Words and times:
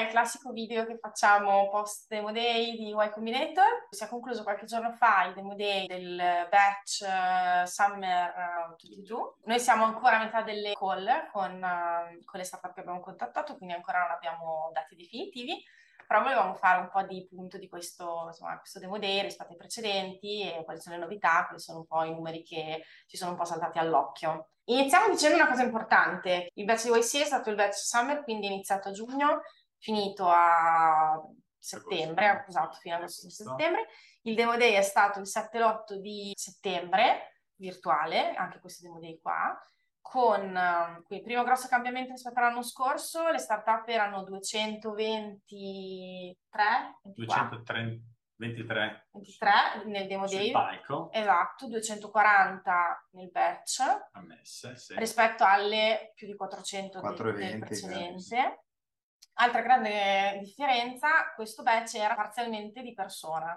il 0.00 0.08
classico 0.08 0.52
video 0.52 0.84
che 0.84 0.98
facciamo 0.98 1.68
post 1.68 2.06
Demo 2.08 2.32
Day 2.32 2.76
di 2.76 2.88
Y 2.90 3.10
Combinator. 3.10 3.86
Si 3.90 4.04
è 4.04 4.08
concluso 4.08 4.42
qualche 4.42 4.66
giorno 4.66 4.92
fa 4.92 5.24
il 5.24 5.34
Demo 5.34 5.54
Day 5.54 5.86
del 5.86 6.16
batch 6.50 7.00
uh, 7.02 7.66
Summer 7.66 8.32
uh, 8.34 8.68
22. 8.68 9.34
Noi 9.44 9.60
siamo 9.60 9.84
ancora 9.84 10.18
a 10.18 10.24
metà 10.24 10.42
delle 10.42 10.72
call 10.72 11.30
con, 11.32 11.54
uh, 11.62 12.24
con 12.24 12.38
le 12.38 12.44
startup 12.44 12.74
che 12.74 12.80
abbiamo 12.80 13.00
contattato, 13.00 13.56
quindi 13.56 13.74
ancora 13.74 14.00
non 14.00 14.10
abbiamo 14.10 14.70
dati 14.72 14.96
definitivi 14.96 15.62
però 16.06 16.22
volevamo 16.22 16.54
fare 16.54 16.80
un 16.80 16.88
po' 16.88 17.02
di 17.02 17.26
punto 17.28 17.58
di 17.58 17.68
questo, 17.68 18.26
insomma, 18.28 18.56
questo 18.58 18.78
demo 18.78 18.98
day 18.98 19.22
rispetto 19.22 19.50
ai 19.50 19.56
precedenti 19.56 20.40
e 20.42 20.62
quali 20.64 20.80
sono 20.80 20.94
le 20.94 21.02
novità, 21.02 21.44
quali 21.46 21.60
sono 21.60 21.78
un 21.78 21.86
po' 21.86 22.04
i 22.04 22.12
numeri 22.12 22.44
che 22.44 22.84
ci 23.06 23.16
sono 23.16 23.32
un 23.32 23.36
po' 23.36 23.44
saltati 23.44 23.78
all'occhio. 23.78 24.50
Iniziamo 24.68 25.08
dicendo 25.10 25.36
una 25.36 25.48
cosa 25.48 25.62
importante. 25.62 26.50
Il 26.54 26.64
batch 26.64 26.84
di 26.84 26.90
YC 26.90 27.22
è 27.22 27.24
stato 27.24 27.50
il 27.50 27.56
batch 27.56 27.74
summer, 27.74 28.22
quindi 28.22 28.46
è 28.46 28.50
iniziato 28.50 28.88
a 28.88 28.92
giugno, 28.92 29.42
finito 29.86 30.28
a 30.28 31.22
settembre, 31.56 32.44
esatto, 32.48 32.76
fino 32.78 32.96
a 32.96 33.06
settembre. 33.06 33.86
Il 34.22 34.34
demo 34.34 34.56
day 34.56 34.72
è 34.72 34.82
stato 34.82 35.20
il 35.20 35.28
7 35.28 35.62
8 35.62 36.00
di 36.00 36.32
settembre, 36.34 37.42
virtuale, 37.54 38.34
anche 38.34 38.58
questo 38.58 38.82
demo 38.82 38.98
day 38.98 39.20
qua 39.20 39.56
con 40.00 40.40
um, 40.40 41.04
il 41.08 41.22
primo 41.22 41.42
grosso 41.42 41.66
cambiamento 41.66 42.12
rispetto 42.12 42.38
all'anno 42.38 42.62
scorso, 42.62 43.28
le 43.28 43.38
startup 43.38 43.88
erano 43.88 44.22
223, 44.22 47.00
223 47.02 48.00
23, 48.38 49.08
23 49.12 49.84
nel 49.86 50.06
demo 50.06 50.26
day. 50.26 50.50
Palco. 50.50 51.10
Esatto, 51.10 51.68
240 51.68 53.08
nel 53.12 53.30
batch. 53.30 53.80
Ammesse, 54.12 54.76
sì. 54.76 54.94
Rispetto 54.96 55.44
alle 55.44 56.12
più 56.14 56.26
di 56.26 56.36
400 56.36 57.00
420, 57.00 57.50
del 57.50 57.60
precedente. 57.60 58.65
Altra 59.38 59.60
grande 59.60 60.38
differenza, 60.42 61.32
questo 61.34 61.62
batch 61.62 61.96
era 61.96 62.14
parzialmente 62.14 62.80
di 62.80 62.94
persona 62.94 63.54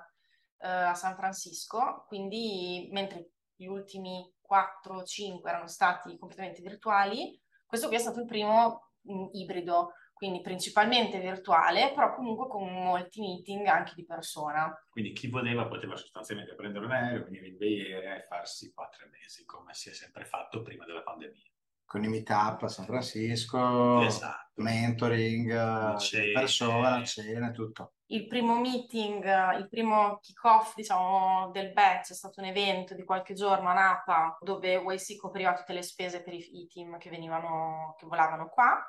eh, 0.57 0.67
a 0.67 0.93
San 0.93 1.15
Francisco, 1.15 2.03
quindi 2.05 2.89
mentre 2.91 3.29
gli 3.55 3.65
ultimi 3.65 4.29
4 4.41 5.03
5 5.03 5.49
erano 5.49 5.67
stati 5.67 6.17
completamente 6.17 6.61
virtuali, 6.61 7.41
questo 7.65 7.87
qui 7.87 7.95
è 7.95 7.99
stato 7.99 8.19
il 8.19 8.25
primo 8.25 8.91
mh, 9.03 9.13
mm, 9.13 9.27
ibrido, 9.31 9.93
quindi 10.11 10.41
principalmente 10.41 11.17
virtuale, 11.17 11.93
però 11.93 12.13
comunque 12.13 12.49
con 12.49 12.67
molti 12.67 13.21
meeting 13.21 13.65
anche 13.67 13.93
di 13.95 14.03
persona. 14.03 14.73
Quindi 14.89 15.13
chi 15.13 15.29
voleva 15.29 15.65
poteva 15.65 15.95
sostanzialmente 15.95 16.55
prendere 16.55 16.83
un 16.83 16.91
aereo, 16.91 17.23
venire 17.23 17.47
in 17.47 17.57
Bay 17.57 17.93
Area 17.93 18.17
e 18.17 18.23
farsi 18.23 18.73
quattro 18.73 19.07
mesi, 19.09 19.45
come 19.45 19.73
si 19.73 19.87
è 19.87 19.93
sempre 19.93 20.25
fatto 20.25 20.61
prima 20.61 20.83
della 20.83 21.03
pandemia. 21.03 21.51
Con 21.89 22.03
i 22.03 22.07
meetup 22.07 22.61
a 22.61 22.67
San 22.67 22.85
Francisco, 22.85 24.01
esatto. 24.01 24.61
mentoring, 24.61 25.97
cene, 25.97 26.31
persona, 26.33 27.03
cene, 27.03 27.51
tutto 27.51 27.93
il 28.11 28.27
primo 28.27 28.59
meeting, 28.59 29.23
il 29.57 29.67
primo 29.69 30.17
kick-off, 30.19 30.73
diciamo, 30.75 31.51
del 31.51 31.71
batch 31.73 32.11
è 32.11 32.15
stato 32.15 32.39
un 32.41 32.47
evento 32.47 32.95
di 32.95 33.03
qualche 33.03 33.33
giorno 33.33 33.69
a 33.69 33.73
Napa 33.73 34.37
dove 34.41 34.73
YC 34.73 35.17
copriva 35.17 35.53
tutte 35.53 35.73
le 35.73 35.83
spese 35.83 36.23
per 36.23 36.33
i, 36.33 36.61
i 36.61 36.67
team 36.67 36.97
che 36.97 37.09
venivano, 37.09 37.95
che 37.97 38.07
volavano 38.07 38.49
qua, 38.49 38.79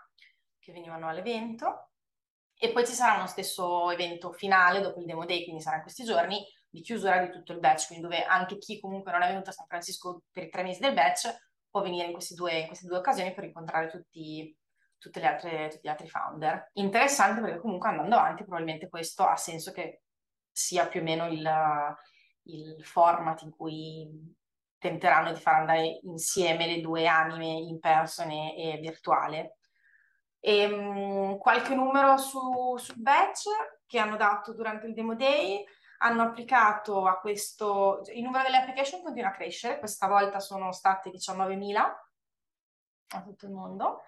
che 0.59 0.73
venivano 0.73 1.09
all'evento. 1.09 1.91
E 2.55 2.73
poi 2.73 2.87
ci 2.87 2.93
sarà 2.93 3.17
uno 3.17 3.27
stesso 3.27 3.91
evento 3.91 4.33
finale 4.33 4.81
dopo 4.81 5.01
il 5.01 5.07
demo 5.07 5.27
day, 5.27 5.45
quindi 5.45 5.63
sarà 5.63 5.77
in 5.77 5.83
questi 5.83 6.05
giorni, 6.05 6.43
di 6.71 6.81
chiusura 6.81 7.19
di 7.25 7.31
tutto 7.31 7.53
il 7.53 7.59
batch, 7.59 7.89
quindi 7.89 8.05
dove 8.05 8.23
anche 8.25 8.57
chi 8.57 8.79
comunque 8.81 9.11
non 9.13 9.23
è 9.23 9.29
venuto 9.29 9.51
a 9.51 9.53
San 9.53 9.67
Francisco 9.67 10.23
per 10.31 10.45
i 10.45 10.51
tre 10.51 10.63
mesi 10.63 10.81
del 10.81 10.95
batch 10.95 11.29
può 11.71 11.83
venire 11.83 12.09
in, 12.09 12.19
due, 12.35 12.59
in 12.59 12.67
queste 12.67 12.87
due 12.87 12.99
occasioni 12.99 13.33
per 13.33 13.45
incontrare 13.45 13.89
tutti 13.89 14.57
altre, 15.23 15.69
tutti 15.69 15.81
gli 15.83 15.89
altri 15.89 16.09
founder. 16.09 16.71
Interessante 16.75 17.41
perché 17.41 17.61
comunque 17.61 17.89
andando 17.89 18.17
avanti 18.17 18.45
probabilmente 18.45 18.89
questo 18.89 19.25
ha 19.25 19.37
senso 19.37 19.73
che 19.73 20.03
sia 20.51 20.87
più 20.87 21.01
o 21.01 21.05
meno 21.05 21.27
il, 21.27 21.49
il 22.45 22.85
format 22.85 23.43
in 23.43 23.51
cui 23.51 24.37
tenteranno 24.79 25.33
di 25.33 25.41
far 25.41 25.55
andare 25.55 26.01
insieme 26.03 26.67
le 26.67 26.81
due 26.81 27.07
anime 27.07 27.47
in 27.47 27.79
person 27.79 28.31
e, 28.31 28.57
e 28.57 28.79
virtuale. 28.79 29.59
E, 30.41 30.65
um, 30.65 31.39
qualche 31.39 31.75
numero 31.75 32.17
su, 32.17 32.77
sul 32.79 33.01
batch 33.01 33.45
che 33.87 33.99
hanno 33.99 34.17
dato 34.17 34.55
durante 34.55 34.87
il 34.87 34.95
demo 34.95 35.15
day 35.15 35.63
hanno 36.03 36.23
applicato 36.23 37.07
a 37.07 37.19
questo, 37.19 38.03
il 38.15 38.23
numero 38.23 38.45
delle 38.45 38.59
application 38.59 39.03
continua 39.03 39.31
a 39.31 39.33
crescere, 39.33 39.79
questa 39.79 40.07
volta 40.07 40.41
sono 40.41 40.73
state 40.73 41.11
19.000 41.11 41.77
a 43.13 43.23
tutto 43.23 43.47
il 43.47 43.53
mondo 43.53 44.03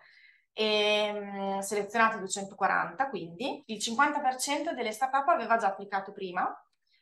e 0.52 1.12
mh, 1.12 1.58
selezionati 1.60 2.18
240 2.18 3.08
quindi, 3.08 3.62
il 3.66 3.76
50% 3.76 4.72
delle 4.74 4.92
startup 4.92 5.28
aveva 5.28 5.56
già 5.56 5.68
applicato 5.68 6.12
prima, 6.12 6.50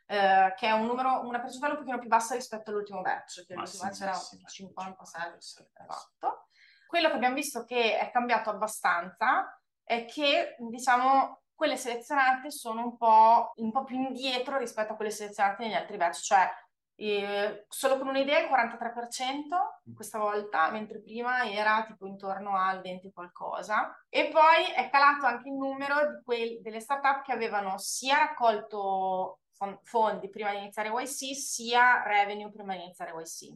eh, 0.06 0.54
che 0.56 0.66
è 0.66 0.72
un 0.72 0.86
numero, 0.86 1.24
una 1.24 1.40
percentuale 1.40 1.74
un 1.74 1.80
pochino 1.80 1.98
più 1.98 2.08
bassa 2.08 2.34
rispetto 2.34 2.70
all'ultimo 2.70 3.00
batch, 3.00 3.46
che 3.46 3.54
l'ultimo 3.54 3.84
batch 3.84 4.00
era 4.00 4.14
57, 4.14 5.36
esatto. 5.36 6.48
Quello 6.88 7.08
che 7.08 7.14
abbiamo 7.14 7.36
visto 7.36 7.64
che 7.64 7.96
è 7.96 8.10
cambiato 8.10 8.50
abbastanza 8.50 9.56
è 9.84 10.04
che, 10.04 10.56
diciamo, 10.58 11.39
quelle 11.60 11.76
selezionate 11.76 12.50
sono 12.50 12.82
un 12.82 12.96
po', 12.96 13.52
un 13.56 13.70
po' 13.70 13.84
più 13.84 13.96
indietro 13.96 14.56
rispetto 14.56 14.94
a 14.94 14.96
quelle 14.96 15.10
selezionate 15.10 15.62
negli 15.62 15.74
altri 15.74 15.98
batch, 15.98 16.22
cioè 16.22 16.48
e 16.94 17.66
solo 17.68 17.98
con 17.98 18.08
un'idea 18.08 18.38
il 18.38 18.48
43% 18.50 19.94
questa 19.94 20.18
volta, 20.18 20.70
mentre 20.70 21.02
prima 21.02 21.50
era 21.50 21.84
tipo 21.86 22.06
intorno 22.06 22.56
al 22.56 22.80
20 22.80 23.12
qualcosa. 23.12 23.94
E 24.08 24.30
poi 24.30 24.72
è 24.74 24.88
calato 24.88 25.26
anche 25.26 25.48
il 25.50 25.54
numero 25.54 25.96
di 25.96 26.22
quel, 26.24 26.60
delle 26.62 26.80
startup 26.80 27.22
che 27.22 27.32
avevano 27.32 27.76
sia 27.76 28.16
raccolto 28.16 29.40
fondi 29.82 30.30
prima 30.30 30.52
di 30.52 30.58
iniziare 30.58 30.88
YC, 30.88 31.34
sia 31.36 32.02
revenue 32.04 32.50
prima 32.50 32.74
di 32.74 32.84
iniziare 32.84 33.12
YC. 33.12 33.54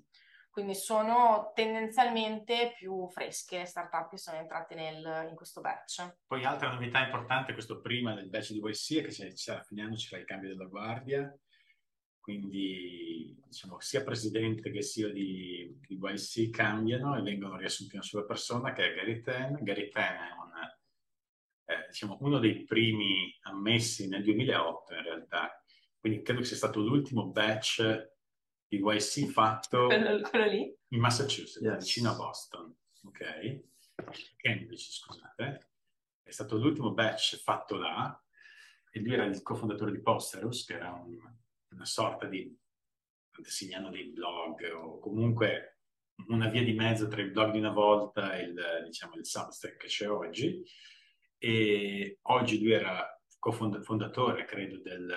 Quindi 0.55 0.77
sono 0.77 1.51
tendenzialmente 1.53 2.75
più 2.79 3.09
fresche 3.09 3.59
le 3.59 3.65
startup 3.67 4.09
che 4.09 4.19
sono 4.19 4.39
entrate 4.39 4.77
nel, 4.77 5.27
in 5.29 5.35
questo 5.35 5.61
batch. 5.61 6.19
Poi 6.29 6.45
altra 6.45 6.73
novità 6.73 7.05
importante, 7.05 7.55
questo 7.55 7.81
prima 7.81 8.15
del 8.15 8.29
batch 8.29 8.53
di 8.53 8.61
YC, 8.63 8.99
è 8.99 9.03
che 9.03 9.09
c'è, 9.09 9.33
c'è, 9.33 9.61
finendo 9.65 9.97
c'era 9.97 10.21
il 10.21 10.27
cambio 10.27 10.51
della 10.51 10.67
guardia 10.67 11.37
quindi 12.25 13.39
diciamo, 13.45 13.79
sia 13.81 14.03
presidente 14.03 14.71
che 14.71 14.83
CEO 14.83 15.11
di, 15.11 15.79
di 15.87 15.99
YC 16.01 16.49
cambiano 16.49 17.19
e 17.19 17.21
vengono 17.21 17.59
riassunti 17.59 17.97
una 17.97 18.03
sola 18.03 18.25
persona 18.25 18.73
che 18.73 18.93
è 18.93 18.95
Gary 18.95 19.21
Ten. 19.21 19.59
Gary 19.61 19.91
Ten 19.91 20.05
è 20.05 20.33
un, 20.33 20.53
eh, 21.67 21.87
diciamo, 21.89 22.17
uno 22.21 22.39
dei 22.39 22.65
primi 22.65 23.31
ammessi 23.43 24.09
nel 24.09 24.23
2008 24.23 24.95
in 24.95 25.03
realtà, 25.03 25.63
quindi 26.01 26.23
credo 26.23 26.41
che 26.41 26.47
sia 26.47 26.57
stato 26.57 26.81
l'ultimo 26.81 27.27
batch 27.27 28.14
di 28.77 28.83
YC 28.83 29.27
fatto 29.31 29.87
quello, 29.87 30.21
quello 30.29 30.47
lì? 30.47 30.77
in 30.89 31.01
Massachusetts, 31.01 31.61
yes. 31.61 31.85
vicino 31.85 32.11
a 32.11 32.15
Boston, 32.15 32.75
ok? 33.05 33.61
Cambridge, 34.37 34.91
scusate. 34.91 35.69
È 36.23 36.31
stato 36.31 36.57
l'ultimo 36.57 36.93
batch 36.93 37.37
fatto 37.37 37.77
là 37.77 38.19
e 38.91 39.01
lui 39.01 39.13
era 39.13 39.25
il 39.25 39.43
cofondatore 39.43 39.93
di 39.93 40.01
Posterus, 40.01 40.65
che 40.65 40.75
era 40.75 40.93
un 40.93 41.19
una 41.75 41.85
sorta 41.85 42.27
di 42.27 42.57
segnano 43.43 43.91
dei 43.91 44.05
blog 44.05 44.63
o 44.75 44.99
comunque 45.01 45.81
una 46.29 46.49
via 46.49 46.63
di 46.63 46.73
mezzo 46.73 47.09
tra 47.09 47.21
il 47.21 47.33
blog 47.33 47.51
di 47.51 47.59
una 47.59 47.73
volta 47.73 48.37
e 48.37 48.45
il, 48.45 48.83
diciamo, 48.85 49.17
il 49.17 49.27
Substack 49.27 49.77
che 49.77 49.89
c'è 49.89 50.09
oggi. 50.09 50.63
E 51.37 52.19
oggi 52.23 52.61
lui 52.63 52.71
era 52.71 53.21
cofondatore, 53.39 54.45
credo, 54.45 54.79
del 54.79 55.13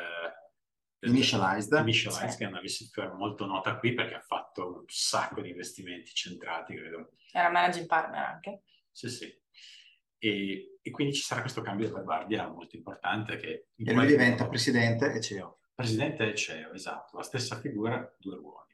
Initialized, 1.07 1.79
Initialized 1.79 2.29
sì. 2.29 2.37
che 2.37 2.43
è 2.43 2.47
una 2.47 2.61
VC 2.61 3.15
molto 3.15 3.45
nota 3.45 3.77
qui 3.77 3.93
perché 3.93 4.15
ha 4.15 4.21
fatto 4.21 4.79
un 4.79 4.83
sacco 4.87 5.41
di 5.41 5.49
investimenti 5.49 6.11
centrati, 6.13 6.75
credo. 6.75 7.11
Era 7.31 7.49
managing 7.49 7.85
partner 7.85 8.23
anche. 8.23 8.63
Sì, 8.91 9.09
sì. 9.09 9.41
E, 10.19 10.79
e 10.81 10.91
quindi 10.91 11.13
ci 11.13 11.21
sarà 11.21 11.41
questo 11.41 11.61
cambio 11.61 11.91
per 11.91 12.03
guardia 12.03 12.47
molto 12.47 12.75
importante 12.75 13.37
che... 13.37 13.67
E 13.75 13.93
lui 13.93 14.07
diventa 14.07 14.47
presidente 14.47 15.11
e 15.11 15.21
CEO. 15.21 15.59
Presidente 15.73 16.31
e 16.31 16.35
CEO, 16.35 16.73
esatto, 16.73 17.17
la 17.17 17.23
stessa 17.23 17.59
figura, 17.59 18.15
due 18.17 18.35
ruoli. 18.35 18.73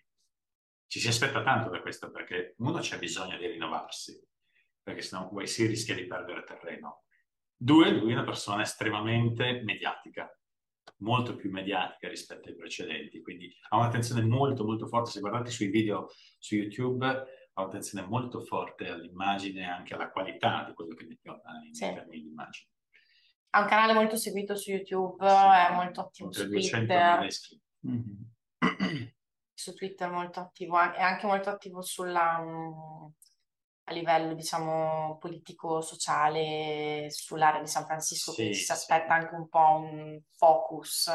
Ci 0.87 0.99
si 0.99 1.07
aspetta 1.07 1.43
tanto 1.43 1.69
per 1.69 1.81
questo 1.81 2.11
perché 2.11 2.55
uno 2.59 2.79
c'è 2.79 2.97
bisogno 2.97 3.37
di 3.37 3.47
rinnovarsi, 3.47 4.17
perché 4.81 5.01
sennò 5.01 5.29
YC 5.33 5.57
rischia 5.67 5.95
di 5.95 6.05
perdere 6.05 6.43
terreno. 6.43 7.03
Due, 7.55 7.89
lui 7.91 8.11
è 8.11 8.13
una 8.13 8.23
persona 8.23 8.61
estremamente 8.61 9.61
mediatica, 9.63 10.29
molto 10.97 11.35
più 11.35 11.51
mediatica 11.51 12.07
rispetto 12.07 12.49
ai 12.49 12.55
precedenti, 12.55 13.21
quindi 13.21 13.53
ha 13.69 13.77
un'attenzione 13.77 14.21
molto 14.21 14.63
molto 14.63 14.87
forte, 14.87 15.11
se 15.11 15.19
guardate 15.19 15.51
sui 15.51 15.67
video 15.67 16.09
su 16.39 16.55
YouTube 16.55 17.05
ha 17.05 17.61
un'attenzione 17.61 18.07
molto 18.07 18.41
forte 18.41 18.87
all'immagine 18.87 19.61
e 19.61 19.65
anche 19.65 19.93
alla 19.93 20.09
qualità 20.09 20.65
di 20.67 20.73
quello 20.73 20.95
che 20.95 21.05
mettiamo 21.05 21.41
in 21.65 21.73
sì. 21.73 21.85
termini 21.85 22.23
di 22.23 22.29
immagine. 22.29 22.69
Ha 23.51 23.61
un 23.61 23.67
canale 23.67 23.93
molto 23.93 24.15
seguito 24.15 24.55
su 24.55 24.71
YouTube, 24.71 25.27
sì, 25.27 25.35
è 25.35 25.73
molto 25.75 26.01
attivo 26.01 26.31
su 26.31 26.49
Twitter. 26.49 27.27
Mm-hmm. 27.87 29.05
su 29.53 29.73
Twitter 29.73 30.09
molto 30.09 30.39
attivo, 30.39 30.79
è 30.79 31.01
anche 31.01 31.27
molto 31.27 31.49
attivo 31.49 31.81
sulla, 31.83 32.43
a 33.85 33.93
livello, 33.93 34.33
diciamo, 34.33 35.17
politico-sociale 35.19 37.07
sull'area 37.09 37.59
di 37.59 37.67
San 37.67 37.85
Francisco, 37.85 38.31
sì, 38.31 38.37
quindi 38.37 38.55
si 38.55 38.71
aspetta 38.71 39.13
anche 39.13 39.35
un 39.35 39.49
po' 39.49 39.75
un 39.79 40.21
focus, 40.31 41.11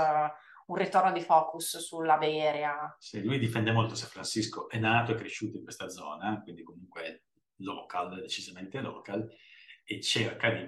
un 0.66 0.76
ritorno 0.76 1.12
di 1.12 1.22
focus 1.22 1.78
sulla 1.78 2.18
Bay 2.18 2.40
Area. 2.40 2.94
Sì, 2.98 3.22
lui 3.22 3.38
difende 3.38 3.72
molto 3.72 3.94
San 3.94 4.10
Francisco, 4.10 4.68
è 4.68 4.78
nato 4.78 5.12
e 5.12 5.14
cresciuto 5.14 5.56
in 5.56 5.62
questa 5.62 5.88
zona, 5.88 6.42
quindi 6.42 6.62
comunque 6.62 7.24
local, 7.56 8.20
decisamente 8.20 8.80
local, 8.80 9.26
e 9.84 10.00
cerca 10.02 10.50
di 10.50 10.66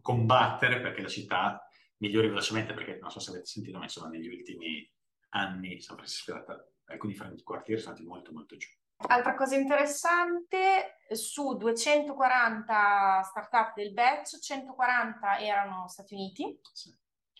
combattere 0.00 0.80
perché 0.80 1.02
la 1.02 1.08
città 1.08 1.68
migliori 1.98 2.28
velocemente, 2.28 2.72
perché 2.72 2.98
non 2.98 3.10
so 3.10 3.20
se 3.20 3.30
avete 3.30 3.44
sentito, 3.44 3.76
ma 3.76 3.84
insomma 3.84 4.08
negli 4.08 4.28
ultimi 4.28 4.90
anni 5.34 5.80
San 5.80 5.96
Francisco 5.96 6.34
è 6.34 6.40
stata, 6.42 6.66
alcuni 6.86 7.14
quartieri 7.42 7.80
sono 7.80 7.94
andati 7.94 8.08
molto 8.08 8.32
molto 8.32 8.56
giù. 8.56 8.68
Altra 9.06 9.34
cosa 9.34 9.56
interessante, 9.56 10.98
su 11.10 11.56
240 11.56 13.22
startup 13.22 13.74
del 13.74 13.92
batch, 13.92 14.38
140 14.38 15.38
erano 15.38 15.88
Stati 15.88 16.14
Uniti, 16.14 16.60
sì. 16.72 16.96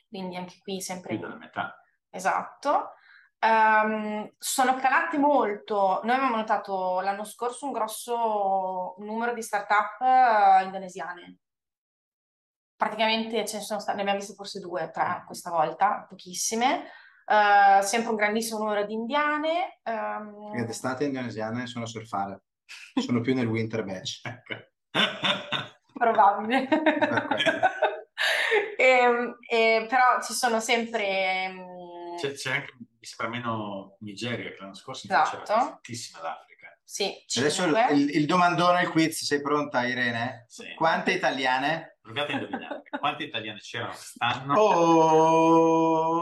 quindi 0.09 0.37
anche 0.37 0.59
qui 0.63 0.81
sempre... 0.81 1.17
Più 1.17 1.27
della 1.27 1.39
metà. 1.39 1.77
Esatto. 2.11 2.95
Um, 3.45 4.33
sono 4.39 4.77
calate 4.77 5.19
molto. 5.19 6.01
Noi 6.05 6.15
abbiamo 6.15 6.37
notato 6.37 7.01
l'anno 7.01 7.25
scorso 7.25 7.67
un 7.67 7.73
grosso 7.73 8.95
numero 8.99 9.33
di 9.33 9.43
startup 9.43 9.99
uh, 10.01 10.65
indonesiane. 10.65 11.39
Praticamente 12.77 13.45
ce 13.47 13.57
ne 13.57 13.63
sono 13.63 13.81
state, 13.81 13.97
ne 13.97 14.03
abbiamo 14.03 14.19
viste 14.19 14.35
forse 14.35 14.61
due, 14.61 14.91
tre 14.91 15.23
questa 15.27 15.51
volta, 15.51 16.05
pochissime. 16.09 16.89
Uh, 17.27 17.83
sempre 17.83 18.11
un 18.11 18.17
grandissimo 18.17 18.59
numero 18.61 18.85
di 18.85 18.95
indiane. 18.95 19.81
Um... 19.85 20.57
Ed 20.57 20.69
estate 20.69 21.05
indonesiane 21.05 21.67
sono 21.67 21.85
a 21.85 21.89
surfare, 21.89 22.43
sono 23.01 23.21
più 23.21 23.35
nel 23.35 23.47
winter 23.47 23.85
batch. 23.85 24.21
Probabile. 25.93 26.69
e, 28.77 28.83
ehm, 28.85 29.37
e, 29.49 29.87
però 29.89 30.21
ci 30.23 30.33
sono 30.33 30.61
sempre... 30.61 31.49
Um... 31.49 32.17
C'è, 32.17 32.33
c'è, 32.33 32.53
anche, 32.53 32.73
mi 32.79 32.87
sembra 33.01 33.37
meno 33.37 33.97
Nigeria, 34.01 34.51
che 34.51 34.57
l'anno 34.61 34.75
scorso 34.75 35.07
esatto. 35.07 35.31
c'era 35.31 35.43
tantissima 35.45 36.21
l'Africa. 36.23 36.51
Sì, 36.85 37.11
Adesso 37.37 37.65
il, 37.65 38.11
il, 38.17 38.27
domandone, 38.27 38.83
il 38.83 38.91
quiz, 38.91 39.25
sei 39.25 39.41
pronta 39.41 39.87
Irene? 39.87 40.45
Sì. 40.49 40.75
Quante 40.75 41.13
italiane? 41.13 41.97
Provate 42.03 42.33
a 42.33 42.35
indovinare. 42.35 42.83
Quante 42.99 43.23
italiane 43.25 43.61
c'erano 43.61 43.93
quest'anno? 43.93 44.55
Oh! 44.61 46.22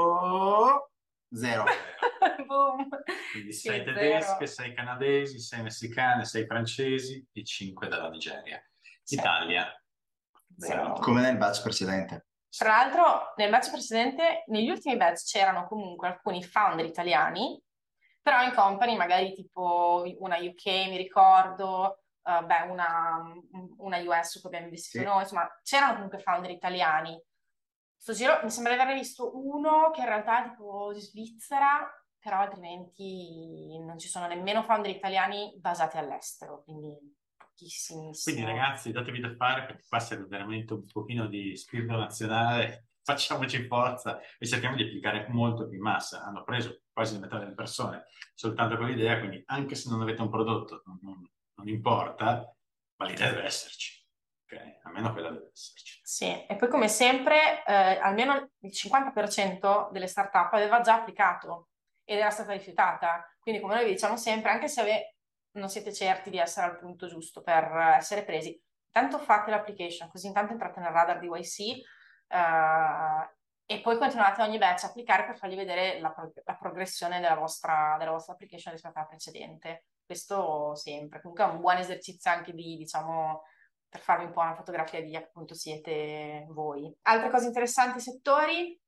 Zero. 1.32 1.64
Quindi 3.32 3.52
sei 3.52 3.78
sì, 3.78 3.84
tedesche, 3.84 4.46
sei 4.46 4.74
canadesi, 4.74 5.38
sei 5.38 5.62
messicane, 5.62 6.24
sei 6.24 6.44
francesi 6.46 7.24
e 7.32 7.44
cinque 7.44 7.88
dalla 7.88 8.08
Nigeria. 8.08 8.60
Sì. 9.02 9.14
Italia. 9.14 9.72
Zero. 10.56 10.94
Come 10.94 11.20
nel 11.20 11.36
batch 11.36 11.62
precedente. 11.62 12.26
Tra 12.50 12.68
l'altro, 12.68 13.32
nel 13.36 13.50
batch 13.50 13.70
precedente, 13.70 14.44
negli 14.48 14.68
ultimi 14.68 14.96
batch 14.96 15.24
c'erano 15.24 15.68
comunque 15.68 16.08
alcuni 16.08 16.42
founder 16.42 16.84
italiani, 16.84 17.62
però 18.20 18.42
in 18.42 18.52
company 18.52 18.96
magari 18.96 19.32
tipo 19.32 20.02
una 20.18 20.36
UK, 20.36 20.66
mi 20.88 20.96
ricordo, 20.96 22.02
uh, 22.22 22.44
beh, 22.44 22.62
una, 22.68 23.22
una 23.78 23.98
US 23.98 24.40
che 24.40 24.46
abbiamo 24.48 24.66
investito 24.66 25.04
sì. 25.04 25.10
noi, 25.10 25.22
insomma, 25.22 25.60
c'erano 25.62 25.94
comunque 25.94 26.18
founder 26.18 26.50
italiani. 26.50 27.22
Sto 28.00 28.14
giro 28.14 28.40
mi 28.42 28.50
sembra 28.50 28.72
di 28.72 28.80
averne 28.80 28.98
visto 28.98 29.30
uno 29.36 29.90
che 29.90 30.00
in 30.00 30.06
realtà 30.06 30.42
è 30.42 30.48
tipo 30.48 30.90
di 30.90 31.00
Svizzera, 31.00 31.86
però 32.18 32.38
altrimenti 32.38 33.78
non 33.84 33.98
ci 33.98 34.08
sono 34.08 34.26
nemmeno 34.26 34.62
founder 34.62 34.90
italiani 34.90 35.52
basati 35.60 35.98
all'estero, 35.98 36.62
quindi 36.64 36.96
pochissimi. 37.36 38.10
Quindi 38.22 38.44
ragazzi, 38.44 38.90
datevi 38.90 39.20
da 39.20 39.34
fare 39.34 39.66
perché 39.66 39.84
qua 39.86 39.98
serve 39.98 40.24
veramente 40.28 40.72
un 40.72 40.86
pochino 40.86 41.26
di 41.26 41.54
spirito 41.58 41.94
nazionale, 41.94 42.86
facciamoci 43.04 43.66
forza 43.66 44.18
e 44.38 44.46
cerchiamo 44.46 44.76
di 44.76 44.84
applicare 44.84 45.26
molto 45.28 45.68
più 45.68 45.76
in 45.76 45.82
massa. 45.82 46.22
Hanno 46.22 46.42
preso 46.42 46.84
quasi 46.94 47.12
la 47.12 47.20
metà 47.20 47.38
delle 47.38 47.54
persone 47.54 48.06
soltanto 48.32 48.78
con 48.78 48.86
l'idea, 48.86 49.18
quindi 49.18 49.42
anche 49.44 49.74
se 49.74 49.90
non 49.90 50.00
avete 50.00 50.22
un 50.22 50.30
prodotto, 50.30 50.82
non, 50.86 50.98
non, 51.02 51.30
non 51.56 51.68
importa, 51.68 52.50
ma 52.96 53.04
l'idea 53.04 53.28
deve 53.28 53.44
esserci. 53.44 53.99
Okay? 54.52 54.80
Almeno 54.82 55.12
quella 55.12 55.30
deve 55.30 55.50
esserci. 55.52 56.00
Sì, 56.02 56.46
e 56.46 56.56
poi 56.56 56.68
come 56.68 56.88
sempre, 56.88 57.64
eh, 57.64 57.98
almeno 57.98 58.50
il 58.58 58.72
50% 58.72 59.90
delle 59.92 60.08
startup 60.08 60.52
aveva 60.52 60.80
già 60.80 60.94
applicato 60.94 61.68
ed 62.04 62.18
era 62.18 62.30
stata 62.30 62.52
rifiutata. 62.52 63.24
Quindi 63.38 63.60
come 63.60 63.74
noi 63.74 63.86
diciamo 63.86 64.16
sempre, 64.16 64.50
anche 64.50 64.68
se 64.68 64.80
ave- 64.80 65.14
non 65.52 65.68
siete 65.68 65.92
certi 65.92 66.30
di 66.30 66.38
essere 66.38 66.66
al 66.66 66.78
punto 66.78 67.06
giusto 67.06 67.42
per 67.42 67.64
essere 67.96 68.24
presi, 68.24 68.60
intanto 68.86 69.18
fate 69.18 69.50
l'application, 69.50 70.08
così 70.10 70.26
intanto 70.26 70.52
entrate 70.52 70.80
nel 70.80 70.90
radar 70.90 71.18
di 71.18 71.28
YC 71.28 71.60
eh, 72.28 73.30
e 73.66 73.80
poi 73.80 73.98
continuate 73.98 74.42
ogni 74.42 74.58
batch 74.58 74.84
a 74.84 74.86
applicare 74.88 75.24
per 75.26 75.36
fargli 75.36 75.54
vedere 75.54 76.00
la, 76.00 76.10
pro- 76.10 76.32
la 76.44 76.56
progressione 76.56 77.20
della 77.20 77.36
vostra, 77.36 77.96
della 77.98 78.10
vostra 78.10 78.32
application 78.32 78.72
rispetto 78.72 78.98
alla 78.98 79.06
precedente. 79.06 79.84
Questo 80.04 80.74
sempre. 80.74 81.20
Comunque 81.20 81.44
è 81.44 81.48
un 81.48 81.60
buon 81.60 81.76
esercizio 81.76 82.32
anche 82.32 82.52
di, 82.52 82.76
diciamo, 82.76 83.42
per 83.90 84.00
farvi 84.00 84.24
un 84.26 84.32
po' 84.32 84.40
una 84.40 84.54
fotografia 84.54 85.02
di 85.02 85.16
appunto 85.16 85.52
siete 85.54 86.46
voi. 86.50 86.90
Altre 87.02 87.28
cose 87.28 87.46
interessanti, 87.46 87.98
settori, 87.98 88.80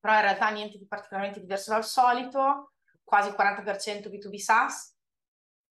però 0.00 0.14
in 0.14 0.22
realtà 0.22 0.50
niente 0.50 0.76
di 0.76 0.86
particolarmente 0.86 1.40
diverso 1.40 1.70
dal 1.70 1.84
solito, 1.84 2.72
quasi 3.04 3.30
40% 3.30 4.08
B2B 4.08 4.34
SaaS, 4.36 4.96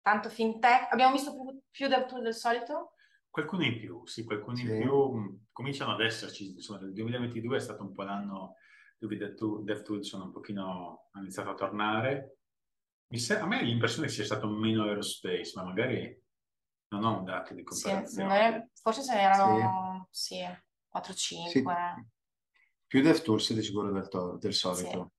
tanto 0.02 0.30
fintech. 0.30 0.92
Abbiamo 0.92 1.12
visto 1.12 1.34
più, 1.34 1.62
più 1.70 1.88
DevTool 1.90 2.22
del 2.22 2.34
solito? 2.34 2.94
Qualcuno 3.30 3.66
in 3.66 3.78
più, 3.78 4.06
sì, 4.08 4.24
qualcuno 4.24 4.56
sì. 4.56 4.64
in 4.64 4.80
più 4.80 5.12
mm, 5.12 5.36
cominciano 5.52 5.94
ad 5.94 6.00
esserci, 6.00 6.54
insomma, 6.54 6.80
il 6.80 6.94
2022 6.94 7.58
è 7.58 7.60
stato 7.60 7.84
un 7.84 7.92
po' 7.92 8.04
l'anno 8.04 8.56
dove 8.98 9.16
i 9.16 9.18
DevTool 9.18 10.04
sono 10.04 10.26
un 10.26 10.32
pochino, 10.32 11.10
hanno 11.12 11.26
iniziato 11.26 11.50
a 11.50 11.56
tornare. 11.56 12.38
a 13.10 13.46
me 13.46 13.64
l'impressione 13.64 14.08
che 14.08 14.14
sia 14.14 14.26
stato 14.26 14.48
meno 14.48 14.84
aerospace, 14.84 15.54
ma 15.56 15.64
magari 15.64 16.22
non 16.90 17.04
ho 17.04 17.18
un 17.20 17.26
dato 17.26 17.54
di 17.54 17.64
comparazione. 17.64 18.70
Sì, 18.74 18.82
forse 18.82 19.04
ce 19.04 19.14
n'erano 19.14 20.08
sì. 20.10 20.36
sì, 20.36 20.44
4-5. 20.96 21.48
Sì. 21.50 21.64
Più 22.88 23.02
DevTools 23.02 23.54
di 23.54 23.62
sicuro 23.62 23.92
del, 23.92 24.08
to- 24.08 24.38
del 24.38 24.54
solito. 24.54 25.14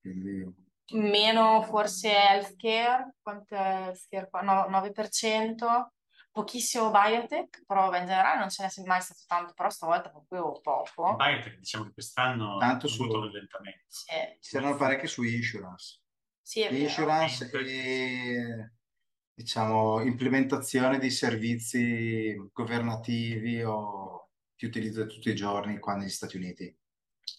Quindi... 0.00 0.64
Meno 0.92 1.62
forse 1.62 2.12
healthcare, 2.12 3.14
quanto 3.22 3.54
è 3.54 3.92
healthcare? 4.10 4.44
No, 4.44 4.66
9%. 4.68 5.86
Pochissimo 6.30 6.90
biotech, 6.90 7.64
però 7.64 7.86
in 7.96 8.04
generale 8.04 8.38
non 8.38 8.50
ce 8.50 8.62
n'è 8.62 8.86
mai 8.86 9.00
stato 9.00 9.20
tanto, 9.26 9.54
però 9.54 9.70
stavolta 9.70 10.10
proprio 10.10 10.60
poco. 10.60 11.16
Biotech 11.16 11.56
diciamo 11.56 11.84
che 11.84 11.94
quest'anno 11.94 12.58
tanto 12.58 12.88
su 12.88 13.06
lentamente. 13.06 13.86
Sì. 13.88 14.12
Ci 14.40 14.50
saranno 14.50 14.76
parecchie 14.76 15.08
su 15.08 15.22
insurance. 15.22 16.02
Sì, 16.42 16.60
è 16.60 16.70
insurance 16.70 17.46
vero. 17.46 17.64
e 17.66 18.75
diciamo, 19.36 20.00
implementazione 20.00 20.98
di 20.98 21.10
servizi 21.10 22.34
governativi 22.54 23.62
o 23.62 24.30
che 24.54 24.64
utilizzo 24.64 25.04
tutti 25.04 25.28
i 25.28 25.34
giorni 25.34 25.78
qua 25.78 25.94
negli 25.94 26.08
Stati 26.08 26.38
Uniti. 26.38 26.74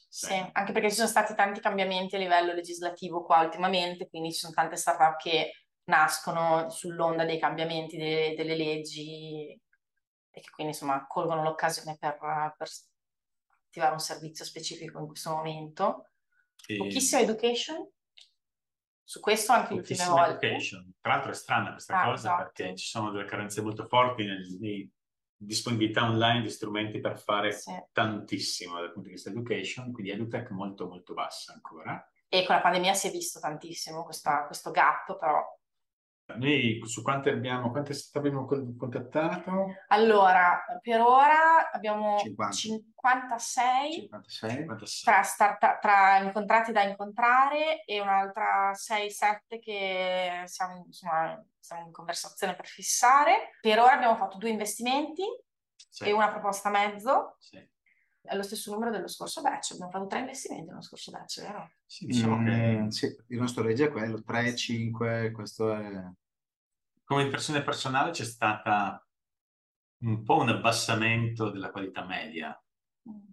Sì, 0.07 0.33
anche 0.51 0.71
perché 0.71 0.89
ci 0.89 0.95
sono 0.95 1.07
stati 1.07 1.33
tanti 1.33 1.59
cambiamenti 1.59 2.15
a 2.15 2.19
livello 2.19 2.53
legislativo 2.53 3.23
qua 3.23 3.41
ultimamente, 3.41 4.07
quindi 4.09 4.31
ci 4.31 4.39
sono 4.39 4.53
tante 4.53 4.75
startup 4.75 5.17
che 5.17 5.51
nascono 5.85 6.69
sull'onda 6.69 7.25
dei 7.25 7.39
cambiamenti 7.39 7.97
de- 7.97 8.35
delle 8.35 8.55
leggi 8.55 9.59
e 10.29 10.39
che 10.39 10.49
quindi 10.51 10.73
insomma 10.73 11.07
colgono 11.07 11.41
l'occasione 11.41 11.97
per, 11.99 12.15
per 12.55 12.67
attivare 13.65 13.93
un 13.93 13.99
servizio 13.99 14.45
specifico 14.45 14.99
in 14.99 15.07
questo 15.07 15.31
momento. 15.31 16.09
E... 16.67 16.77
Pochissima 16.77 17.21
education, 17.21 17.89
su 19.07 19.21
questo 19.21 19.53
anche 19.53 19.73
le 19.73 19.79
ultime 19.79 20.05
volte. 20.05 20.47
Education. 20.47 20.91
Tra 20.99 21.13
l'altro 21.13 21.31
è 21.31 21.33
strana 21.33 21.71
questa 21.71 22.01
ah, 22.01 22.03
cosa 22.03 22.27
esatto. 22.27 22.43
perché 22.43 22.75
ci 22.75 22.87
sono 22.87 23.11
delle 23.11 23.23
carenze 23.23 23.61
molto 23.61 23.85
forti 23.85 24.25
nella 24.25 24.45
disponibilità 25.37 26.03
online 26.03 26.41
di 26.41 26.49
strumenti 26.49 26.99
per 26.99 27.17
fare 27.17 27.53
sì. 27.53 27.71
tantissimo 27.93 28.75
dal 28.75 28.91
punto 28.91 29.07
di 29.07 29.13
vista 29.13 29.29
education, 29.29 29.93
quindi 29.93 30.11
edutech 30.11 30.49
molto 30.49 30.89
molto 30.89 31.13
bassa 31.13 31.53
ancora. 31.53 32.05
E 32.27 32.45
con 32.45 32.55
la 32.55 32.61
pandemia 32.61 32.93
si 32.93 33.07
è 33.07 33.11
visto 33.11 33.39
tantissimo 33.39 34.03
questa, 34.03 34.45
questo 34.45 34.71
gap, 34.71 35.17
però 35.17 35.41
noi 36.35 36.81
su 36.85 37.01
quante 37.01 37.29
abbiamo, 37.29 37.71
quante 37.71 37.93
abbiamo 38.13 38.45
contattato? 38.45 39.75
Allora, 39.87 40.63
per 40.81 40.99
ora 40.99 41.71
abbiamo 41.71 42.17
50. 42.17 42.53
56, 42.53 43.91
56. 43.93 44.65
Tra, 45.03 45.23
start, 45.23 45.79
tra, 45.79 46.17
incontrati 46.17 46.71
da 46.71 46.83
incontrare 46.83 47.83
e 47.85 48.01
un'altra 48.01 48.71
6-7 48.71 49.59
che 49.59 50.41
siamo, 50.45 50.83
insomma, 50.85 51.41
siamo 51.59 51.85
in 51.85 51.91
conversazione 51.91 52.55
per 52.55 52.65
fissare. 52.67 53.57
Per 53.61 53.79
ora 53.79 53.93
abbiamo 53.93 54.17
fatto 54.17 54.37
due 54.37 54.49
investimenti 54.49 55.23
sì. 55.89 56.05
e 56.05 56.11
una 56.11 56.29
proposta 56.29 56.67
a 56.67 56.71
mezzo. 56.71 57.35
Sì. 57.39 57.75
È 58.27 58.35
lo 58.35 58.43
stesso 58.43 58.71
numero 58.71 58.91
dello 58.91 59.07
scorso 59.07 59.41
batch, 59.41 59.71
abbiamo 59.71 59.91
fatto 59.91 60.07
tre 60.07 60.19
investimenti 60.19 60.67
nello 60.67 60.81
scorso 60.81 61.11
batch, 61.11 61.41
vero? 61.41 61.71
Sì, 61.85 62.05
diciamo 62.05 62.37
mm, 62.37 62.45
che... 62.45 62.91
sì, 62.91 63.15
il 63.27 63.39
nostro 63.39 63.63
legge 63.63 63.85
è 63.85 63.91
quello, 63.91 64.17
3-5, 64.17 65.31
questo 65.31 65.73
è... 65.73 66.03
Come 67.03 67.23
impressione 67.23 67.63
personale 67.63 68.11
c'è 68.11 68.25
stata 68.25 69.01
un 69.99 70.23
po' 70.23 70.37
un 70.37 70.49
abbassamento 70.49 71.49
della 71.49 71.71
qualità 71.71 72.05
media, 72.05 72.61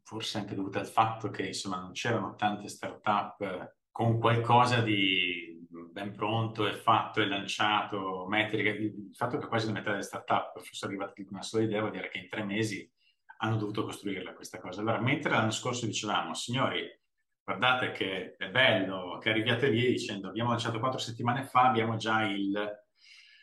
forse 0.04 0.38
anche 0.38 0.54
dovuto 0.54 0.78
al 0.78 0.86
fatto 0.86 1.28
che 1.30 1.48
insomma 1.48 1.80
non 1.80 1.92
c'erano 1.92 2.36
tante 2.36 2.68
start-up 2.68 3.74
con 3.90 4.18
qualcosa 4.18 4.80
di 4.80 5.54
ben 5.90 6.12
pronto 6.12 6.66
e 6.66 6.74
fatto 6.74 7.20
e 7.20 7.26
lanciato, 7.26 8.26
metriche, 8.28 8.70
il 8.70 9.10
fatto 9.14 9.38
che 9.38 9.46
quasi 9.46 9.66
la 9.66 9.72
metà 9.72 9.90
delle 9.90 10.02
start-up 10.02 10.60
fosse 10.60 10.86
arrivate 10.86 11.24
con 11.24 11.34
una 11.34 11.42
sola 11.42 11.64
idea 11.64 11.80
vuol 11.80 11.92
dire 11.92 12.08
che 12.08 12.18
in 12.18 12.28
tre 12.28 12.44
mesi 12.44 12.88
hanno 13.38 13.56
dovuto 13.56 13.84
costruirla 13.84 14.34
questa 14.34 14.58
cosa. 14.58 14.80
Allora, 14.80 15.00
mentre 15.00 15.30
l'anno 15.30 15.50
scorso 15.50 15.86
dicevamo, 15.86 16.34
signori, 16.34 16.86
guardate 17.42 17.92
che 17.92 18.36
è 18.36 18.48
bello 18.48 19.18
che 19.20 19.30
arriviate 19.30 19.68
lì 19.68 19.88
dicendo 19.88 20.28
abbiamo 20.28 20.50
lanciato 20.50 20.78
quattro 20.78 20.98
settimane 20.98 21.44
fa, 21.44 21.68
abbiamo 21.68 21.96
già 21.96 22.22
il... 22.22 22.82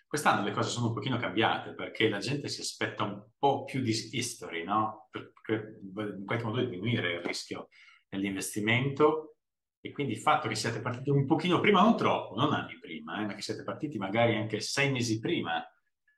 Quest'anno 0.07 0.43
le 0.43 0.51
cose 0.51 0.69
sono 0.69 0.87
un 0.87 0.93
pochino 0.93 1.17
cambiate 1.17 1.73
perché 1.73 2.09
la 2.09 2.17
gente 2.17 2.49
si 2.49 2.59
aspetta 2.59 3.03
un 3.03 3.23
po' 3.37 3.63
più 3.63 3.81
di 3.81 3.91
history, 4.11 4.63
no? 4.63 5.07
Per, 5.09 5.31
per 5.41 6.15
in 6.17 6.25
qualche 6.25 6.43
modo 6.43 6.59
diminuire 6.59 7.13
il 7.13 7.21
rischio 7.21 7.69
dell'investimento 8.09 9.37
e 9.79 9.91
quindi 9.91 10.13
il 10.13 10.19
fatto 10.19 10.47
che 10.47 10.55
siate 10.55 10.81
partiti 10.81 11.09
un 11.09 11.25
pochino 11.25 11.59
prima, 11.59 11.81
non 11.81 11.97
troppo, 11.97 12.35
non 12.35 12.53
anni 12.53 12.77
prima, 12.79 13.21
eh, 13.21 13.25
ma 13.25 13.33
che 13.33 13.41
siate 13.41 13.63
partiti 13.63 13.97
magari 13.97 14.35
anche 14.35 14.59
sei 14.59 14.91
mesi 14.91 15.19
prima 15.19 15.65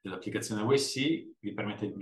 dell'applicazione 0.01 0.63
WC 0.63 1.37
vi 1.39 1.53
permette 1.53 1.87
di 1.87 1.95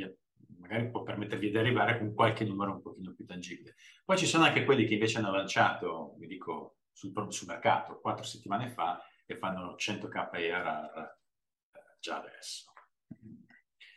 magari 0.72 0.90
può 0.90 1.04
permettervi 1.04 1.52
di 1.52 1.58
arrivare 1.58 1.98
con 1.98 2.14
qualche 2.14 2.46
numero 2.46 2.72
un 2.72 2.82
pochino 2.82 3.14
più 3.14 3.26
tangibile. 3.26 3.76
Poi 4.06 4.18
ci 4.18 4.26
sono 4.26 4.46
anche 4.46 4.64
quelli 4.64 4.86
che 4.86 4.94
invece 4.94 5.18
hanno 5.18 5.32
lanciato, 5.32 6.16
vi 6.18 6.28
dico, 6.28 6.78
sul, 6.94 7.12
sul 7.30 7.48
mercato 7.48 8.00
quattro 8.00 8.24
settimane 8.24 8.70
fa 8.70 9.04
e 9.26 9.38
fanno 9.38 9.76
100k 9.76 10.16
ARR 10.16 10.98
eh, 10.98 11.98
già 12.00 12.18
adesso. 12.18 12.72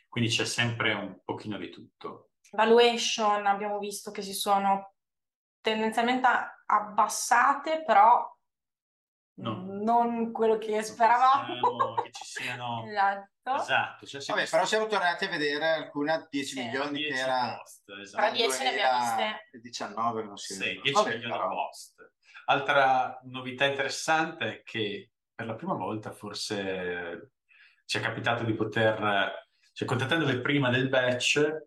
Quindi 0.09 0.29
c'è 0.29 0.45
sempre 0.45 0.93
un 0.93 1.19
pochino 1.23 1.57
di 1.57 1.69
tutto. 1.69 2.31
Valuation 2.51 3.45
abbiamo 3.47 3.79
visto 3.79 4.11
che 4.11 4.21
si 4.21 4.33
sono 4.33 4.95
tendenzialmente 5.61 6.27
abbassate, 6.65 7.83
però 7.85 8.34
no. 9.35 9.65
non 9.67 10.31
quello 10.31 10.57
che 10.57 10.81
speravamo. 10.81 11.93
Che 12.01 12.11
ci 12.11 12.25
siano... 12.25 12.85
esatto. 12.87 13.55
Esatto. 13.55 14.05
Cioè 14.05 14.21
Vabbè, 14.25 14.47
però 14.49 14.65
siamo 14.65 14.87
tornati 14.87 15.25
a 15.25 15.29
vedere 15.29 15.67
alcune 15.73 16.27
10 16.29 16.45
sì, 16.45 16.63
milioni 16.63 16.97
10 16.97 17.13
che 17.13 17.19
era... 17.19 17.57
Post, 17.57 17.89
esatto. 18.01 18.23
Però 18.23 18.35
10 18.35 18.63
ne 18.63 18.69
abbiamo 18.69 18.99
viste. 18.99 19.49
19 19.61 20.23
non 20.23 20.37
si 20.37 20.53
Sì, 20.53 20.79
10 20.81 20.91
Vabbè, 20.91 21.09
milioni 21.09 21.33
però... 21.33 21.49
post. 21.49 22.11
Altra 22.45 23.19
novità 23.23 23.65
interessante 23.65 24.45
è 24.45 24.63
che 24.63 25.11
per 25.33 25.45
la 25.47 25.55
prima 25.55 25.73
volta 25.73 26.11
forse 26.11 27.31
ci 27.85 27.97
è 27.97 28.01
capitato 28.01 28.43
di 28.43 28.53
poter, 28.53 29.49
cioè 29.73 29.87
contattandole 29.87 30.39
prima 30.41 30.69
del 30.69 30.89
batch, 30.89 31.65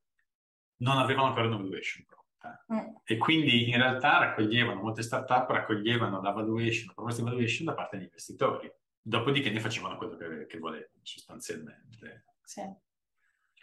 non 0.78 0.98
avevano 0.98 1.28
ancora 1.28 1.46
una 1.46 1.58
Mm. 1.58 2.17
E 3.04 3.16
quindi 3.16 3.68
in 3.68 3.76
realtà 3.76 4.18
raccoglievano, 4.18 4.80
molte 4.80 5.02
startup 5.02 5.48
raccoglievano 5.48 6.20
la 6.20 6.30
valuation, 6.30 6.86
la 6.86 6.92
proposta 6.94 7.22
di 7.22 7.28
valuation 7.28 7.66
da 7.66 7.74
parte 7.74 7.96
degli 7.96 8.06
investitori. 8.06 8.70
Dopodiché 9.00 9.50
ne 9.50 9.60
facevano 9.60 9.96
quello 9.96 10.16
che, 10.16 10.46
che 10.46 10.58
volevano 10.58 11.00
sostanzialmente. 11.02 12.24
Sì. 12.42 12.62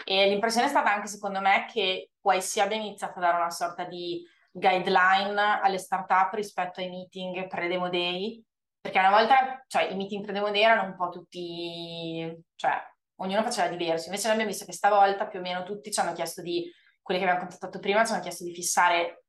E 0.03 0.29
l'impressione 0.29 0.67
è 0.67 0.69
stata 0.69 0.93
anche 0.93 1.07
secondo 1.07 1.39
me 1.39 1.65
che 1.71 2.11
YC 2.21 2.57
abbia 2.57 2.77
iniziato 2.77 3.19
a 3.19 3.21
dare 3.21 3.37
una 3.37 3.49
sorta 3.49 3.85
di 3.85 4.23
guideline 4.51 5.59
alle 5.61 5.77
startup 5.77 6.33
rispetto 6.33 6.79
ai 6.79 6.89
meeting 6.89 7.47
pre-demo 7.47 7.89
day, 7.89 8.43
perché 8.79 8.99
una 8.99 9.09
volta, 9.09 9.63
cioè 9.67 9.91
i 9.91 9.95
meeting 9.95 10.23
pre-demo 10.23 10.49
day 10.51 10.61
erano 10.61 10.83
un 10.83 10.95
po' 10.95 11.09
tutti, 11.09 12.43
cioè 12.55 12.81
ognuno 13.15 13.43
faceva 13.43 13.67
diverso, 13.67 14.07
invece 14.07 14.23
noi 14.23 14.33
abbiamo 14.33 14.51
visto 14.51 14.65
che 14.65 14.73
stavolta 14.73 15.27
più 15.27 15.39
o 15.39 15.41
meno 15.41 15.63
tutti 15.63 15.91
ci 15.91 15.99
hanno 15.99 16.13
chiesto 16.13 16.41
di 16.41 16.69
quelli 17.05 17.19
che 17.19 17.27
abbiamo 17.27 17.45
contattato 17.45 17.77
prima 17.77 18.03
ci 18.03 18.13
hanno 18.13 18.23
chiesto 18.23 18.43
di 18.43 18.51
fissare 18.51 19.25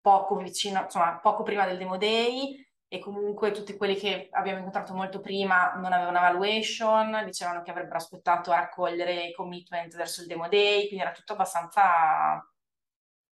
poco 0.00 0.36
vicino, 0.36 0.82
insomma, 0.82 1.18
poco 1.18 1.42
prima 1.42 1.66
del 1.66 1.76
demo 1.76 1.96
day 1.96 2.64
e 2.86 3.00
comunque 3.00 3.50
tutti 3.50 3.76
quelli 3.76 3.96
che 3.96 4.28
abbiamo 4.30 4.58
incontrato 4.58 4.94
molto 4.94 5.18
prima 5.18 5.74
non 5.74 5.92
avevano 5.92 6.20
valuation, 6.20 7.24
dicevano 7.24 7.62
che 7.62 7.72
avrebbero 7.72 7.96
aspettato 7.96 8.52
a 8.52 8.60
raccogliere 8.60 9.26
i 9.26 9.32
commitment 9.32 9.96
verso 9.96 10.20
il 10.20 10.28
demo 10.28 10.48
day, 10.48 10.86
quindi 10.86 11.00
era 11.00 11.10
tutto 11.10 11.32
abbastanza 11.32 12.48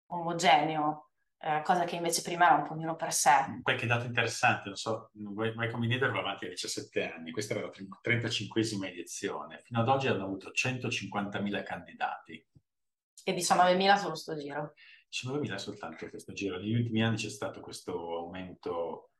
omogeneo, 0.06 1.10
eh, 1.38 1.62
cosa 1.62 1.84
che 1.84 1.94
invece 1.94 2.22
prima 2.22 2.46
era 2.46 2.56
un 2.56 2.64
po' 2.64 2.72
ognuno 2.72 2.96
per 2.96 3.12
sé. 3.12 3.60
Qualche 3.62 3.86
dato 3.86 4.06
interessante, 4.06 4.64
non 4.66 4.76
so, 4.76 5.10
My 5.12 5.70
Combinator 5.70 6.10
va 6.10 6.18
avanti 6.18 6.46
a 6.46 6.48
17 6.48 7.12
anni, 7.12 7.30
questa 7.30 7.54
era 7.54 7.62
la 7.62 7.70
35esima 7.70 8.86
edizione, 8.86 9.60
fino 9.60 9.78
ad 9.78 9.88
oggi 9.88 10.08
hanno 10.08 10.24
avuto 10.24 10.50
150.000 10.50 11.62
candidati 11.62 12.44
e 13.28 13.34
19.000 13.34 13.96
solo 13.96 14.14
sto 14.14 14.36
giro. 14.36 14.74
19.000 15.12 15.54
soltanto 15.56 16.08
questo 16.08 16.32
giro. 16.32 16.58
Negli 16.58 16.76
ultimi 16.76 17.02
anni 17.02 17.16
c'è 17.16 17.28
stato 17.28 17.60
questo 17.60 18.18
aumento 18.18 19.10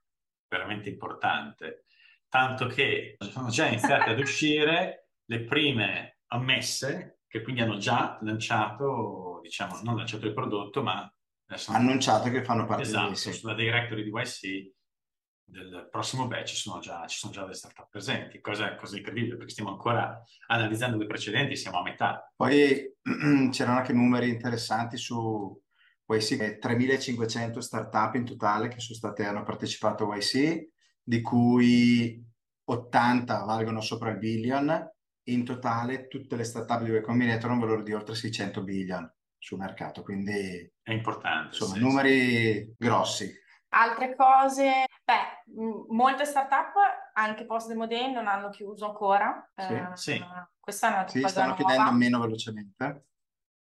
veramente 0.47 0.89
importante, 0.89 1.87
tanto 2.29 2.67
che 2.67 3.17
sono 3.19 3.49
già 3.49 3.67
iniziate 3.67 4.11
ad 4.11 4.19
uscire 4.21 5.09
le 5.25 5.43
prime 5.43 6.19
ammesse 6.29 7.23
che 7.27 7.43
quindi 7.43 7.63
hanno 7.63 7.79
già 7.79 8.17
lanciato, 8.23 9.41
diciamo, 9.43 9.81
non 9.83 9.97
lanciato 9.97 10.27
il 10.27 10.33
prodotto, 10.33 10.85
ma 10.85 11.13
annunciato 11.67 12.31
che 12.31 12.45
fanno 12.45 12.65
parte 12.65 12.83
esatto, 12.83 13.09
di 13.09 13.15
YC. 13.15 13.35
sulla 13.35 13.55
directory 13.55 14.05
di 14.05 14.11
YC 14.11 14.75
del 15.49 15.89
prossimo 15.91 16.27
batch 16.27 16.49
ci 16.49 16.57
sono 16.57 16.81
già, 16.81 17.07
ci 17.07 17.19
sono 17.19 17.33
già 17.33 17.43
delle 17.43 17.55
startup 17.55 17.89
presenti, 17.89 18.41
cosa, 18.41 18.75
cosa 18.75 18.97
incredibile 18.97 19.37
perché 19.37 19.53
stiamo 19.53 19.71
ancora 19.71 20.21
analizzando 20.49 20.97
le 20.97 21.07
precedenti, 21.07 21.57
siamo 21.57 21.79
a 21.79 21.83
metà. 21.83 22.31
Poi 22.35 22.95
c'erano 23.51 23.79
anche 23.79 23.93
numeri 23.93 24.29
interessanti 24.29 24.97
su 24.97 25.59
YC, 26.09 26.59
3500 26.59 27.61
startup 27.61 28.15
in 28.15 28.25
totale 28.25 28.69
che 28.69 28.81
sono 28.81 28.99
state, 28.99 29.25
hanno 29.25 29.45
partecipato 29.45 30.11
a 30.11 30.17
YC, 30.17 30.69
di 31.03 31.21
cui 31.21 32.23
80 32.65 33.45
valgono 33.45 33.81
sopra 33.81 34.11
il 34.11 34.19
billion, 34.19 34.91
in 35.29 35.45
totale 35.45 36.09
tutte 36.09 36.37
le 36.37 36.45
startup 36.45 36.83
di 36.83 36.91
Y 36.91 37.01
Combinator 37.01 37.51
hanno 37.51 37.61
un 37.61 37.67
valore 37.67 37.83
di 37.83 37.93
oltre 37.93 38.15
600 38.15 38.63
billion 38.63 39.13
sul 39.39 39.59
mercato, 39.59 40.03
quindi 40.03 40.69
è 40.83 40.93
importante. 40.93 41.57
Insomma, 41.57 41.75
sì, 41.75 41.81
numeri 41.81 42.53
sì. 42.53 42.75
grossi. 42.77 43.45
Altre 43.69 44.15
cose, 44.15 44.85
beh, 45.05 45.53
molte 45.89 46.25
startup 46.25 46.73
anche 47.15 47.45
post 47.45 47.69
demo 47.69 47.87
day 47.87 48.13
non 48.13 48.27
hanno 48.27 48.51
chiuso 48.51 48.87
ancora. 48.87 49.51
Sì, 49.55 49.73
eh, 49.73 49.91
sì. 49.95 50.25
Questa 50.59 50.89
è 50.89 50.91
un'altra 50.91 51.13
sì, 51.13 51.21
cosa 51.21 51.33
stanno 51.33 51.47
nuova. 51.49 51.63
chiudendo 51.63 51.93
meno 51.93 52.21
velocemente. 52.21 53.07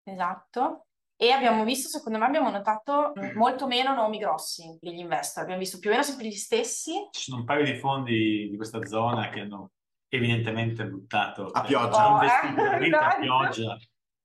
Esatto. 0.04 0.86
E 1.22 1.32
abbiamo 1.32 1.66
visto, 1.66 1.90
secondo 1.90 2.18
me, 2.18 2.26
abbiamo 2.26 2.50
notato 2.50 3.12
molto 3.36 3.68
meno 3.68 3.94
nomi 3.94 4.20
grossi 4.20 4.78
degli 4.80 5.00
investor. 5.00 5.44
Abbiamo 5.44 5.60
visto 5.60 5.78
più 5.78 5.90
o 5.90 5.92
meno 5.92 6.04
sempre 6.04 6.28
gli 6.28 6.32
stessi. 6.32 6.94
Ci 7.12 7.24
sono 7.24 7.40
un 7.42 7.46
paio 7.46 7.66
di 7.66 7.76
fondi 7.78 8.48
di 8.50 8.56
questa 8.56 8.86
zona 8.86 9.30
che 9.30 9.42
hanno 9.42 9.72
evidentemente 10.08 10.86
buttato 10.88 11.48
a 11.48 11.62
pioggia, 11.62 12.16
oh, 12.16 12.24
eh, 12.24 12.96
a 12.96 13.18
pioggia. 13.20 13.78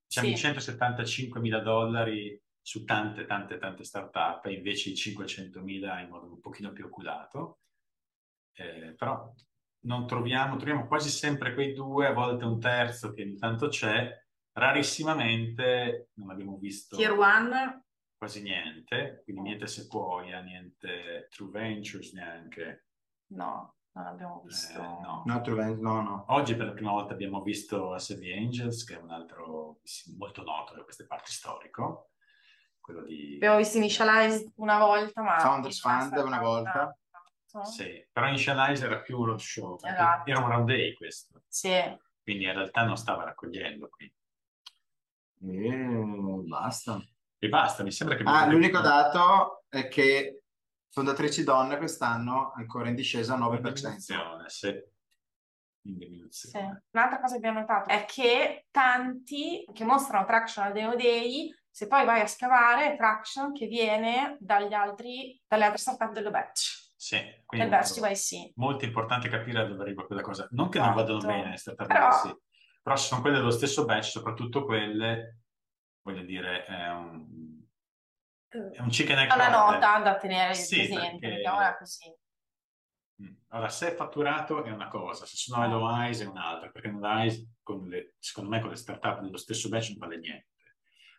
Diciamo 0.07 0.29
sì. 0.29 0.37
175 0.37 1.41
mila 1.41 1.59
dollari 1.59 2.41
su 2.65 2.85
tante, 2.85 3.27
tante, 3.27 3.59
tante 3.59 3.85
startup, 3.85 4.47
invece 4.47 4.89
i 4.89 4.95
500.000 4.95 6.03
in 6.03 6.09
modo 6.09 6.33
un 6.33 6.41
pochino 6.41 6.73
più 6.73 6.87
oculato. 6.87 7.59
Eh, 8.57 8.95
però 8.97 9.31
non 9.81 10.07
troviamo, 10.07 10.57
troviamo 10.57 10.87
quasi 10.87 11.11
sempre 11.11 11.53
quei 11.53 11.75
due, 11.75 12.07
a 12.07 12.15
volte 12.15 12.47
un 12.47 12.59
terzo 12.59 13.13
che 13.13 13.21
intanto 13.21 13.69
c'è, 13.69 14.11
rarissimamente 14.53 16.09
non 16.15 16.31
abbiamo 16.31 16.57
visto 16.57 16.97
Tier 16.97 17.13
1 17.13 17.85
quasi 18.17 18.41
niente, 18.41 19.21
quindi 19.25 19.43
niente 19.43 19.67
Sequoia, 19.67 20.41
niente 20.41 21.29
True 21.31 21.51
Ventures 21.51 22.15
neanche. 22.15 22.87
No, 23.35 23.75
non 23.93 24.07
abbiamo 24.07 24.41
visto. 24.43 24.81
Eh, 24.81 25.03
no. 25.03 25.23
No, 25.27 25.41
True 25.43 25.75
no, 25.75 26.01
no. 26.01 26.25
Oggi 26.29 26.57
per 26.57 26.69
la 26.69 26.73
prima 26.73 26.93
volta 26.93 27.13
abbiamo 27.13 27.43
visto 27.43 27.99
SB 27.99 28.23
Angels, 28.35 28.85
che 28.85 28.95
è 28.95 29.03
un 29.03 29.11
altro 29.11 29.81
molto 30.17 30.43
noto 30.43 30.75
da 30.75 30.83
queste 30.83 31.05
parti 31.05 31.31
storico 31.31 32.09
quello 32.85 33.03
di... 33.03 33.37
Abbiamo 33.37 33.57
visto 33.57 33.79
Initialize 33.79 34.53
una 34.57 34.79
volta, 34.79 35.23
ma... 35.23 35.39
Founders 35.39 35.81
Fund 35.81 36.13
una 36.19 36.39
volta. 36.39 36.99
Sì, 37.63 38.07
però 38.13 38.29
Initialize 38.29 38.85
era 38.85 39.01
più 39.01 39.19
uno 39.19 39.39
show, 39.39 39.79
esatto. 39.83 40.29
era 40.29 40.41
un 40.41 40.49
round 40.49 40.67
day 40.67 40.93
questo. 40.93 41.43
Sì. 41.49 41.73
Quindi 42.23 42.45
in 42.45 42.53
realtà 42.53 42.85
non 42.85 42.97
stava 42.97 43.25
raccogliendo 43.25 43.89
qui. 43.89 44.13
E 45.41 46.43
basta. 46.47 47.01
E 47.39 47.49
basta, 47.49 47.83
mi 47.85 47.91
sembra 47.91 48.17
che... 48.17 48.25
Ah, 48.27 48.47
l'unico 48.47 48.81
dato 48.81 49.65
è 49.69 49.89
che 49.89 50.43
fondatrici 50.91 51.43
donne 51.43 51.79
quest'anno 51.79 52.53
ancora 52.55 52.89
in 52.89 52.95
discesa 52.97 53.39
9%. 53.39 53.55
In 53.55 53.63
diminuzione, 53.63 54.49
sì. 54.49 54.69
In 55.87 55.97
diminuzione. 55.97 56.83
Sì. 56.83 56.97
Un'altra 56.97 57.21
cosa 57.21 57.33
che 57.33 57.37
abbiamo 57.39 57.61
notato 57.61 57.89
è 57.89 58.05
che 58.05 58.67
tanti 58.71 59.65
che 59.73 59.85
mostrano 59.85 60.27
traction 60.27 60.67
al 60.67 60.73
Demo 60.73 60.97
Day 60.97 61.55
se 61.75 61.89
poi 61.89 62.05
vai 62.05 62.21
a 62.21 62.29
scavare, 62.29 62.95
traction 62.95 63.53
che 63.53 63.67
viene 63.67 64.37
dagli 64.39 64.73
altri, 64.73 65.43
dalle 65.45 65.65
altre 65.65 65.79
startup 65.79 66.13
dello 66.13 66.31
batch. 66.31 66.93
Sì, 66.95 67.17
quindi 67.45 67.69
del 67.69 67.77
batch 67.77 67.95
di 67.95 68.01
YC. 68.01 68.53
Molto 68.55 68.85
importante 68.85 69.29
capire 69.29 69.63
da 69.63 69.65
dove 69.65 69.83
arriva 69.83 70.07
quella 70.07 70.23
cosa. 70.23 70.47
Non 70.53 70.69
che 70.69 70.79
esatto. 70.79 70.95
non 70.95 71.05
vadano 71.05 71.27
bene 71.27 71.51
le 71.51 71.57
startup 71.57 71.89
Però... 71.89 72.09
YC, 72.11 72.37
Però 72.81 72.95
se 72.95 73.07
sono 73.09 73.21
quelle 73.23 73.39
dello 73.39 73.51
stesso 73.51 73.85
batch, 73.87 74.05
soprattutto 74.05 74.65
quelle, 74.65 75.41
voglio 76.03 76.23
dire, 76.23 76.65
è 76.65 76.91
un, 76.91 77.61
è 78.51 78.81
un 78.81 78.89
chicken 78.89 79.19
egg 79.19 79.31
È 79.31 79.35
una 79.35 79.51
problem. 79.51 79.73
nota 79.73 79.99
da 79.99 80.17
tenere 80.17 80.55
Sì, 80.55 80.77
presente, 80.77 81.19
perché- 81.19 81.29
mettiamola 81.29 81.77
così. 81.77 82.17
Mm. 83.21 83.35
Allora, 83.49 83.69
se 83.69 83.91
è 83.91 83.95
fatturato 83.97 84.63
è 84.63 84.71
una 84.71 84.87
cosa, 84.87 85.27
se 85.27 85.35
sono 85.37 85.67
LOIs 85.67 86.21
è 86.21 86.27
un'altra, 86.27 86.71
perché 86.71 86.87
LOIs, 86.87 87.45
con 87.65 87.89
le, 87.89 88.15
secondo 88.21 88.51
me, 88.51 88.61
con 88.61 88.71
le 88.71 88.77
startup 88.77 89.19
dello 89.19 89.39
stesso 89.39 89.69
batch 89.69 89.89
non 89.89 89.99
vale 89.99 90.19
niente. 90.21 90.47